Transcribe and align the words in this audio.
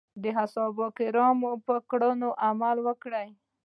د 0.21 0.23
اصحابو 0.43 0.85
کرامو 0.97 1.51
په 1.65 1.75
کړنو 1.89 2.29
عمل 2.47 2.77
وکړو. 2.87 3.25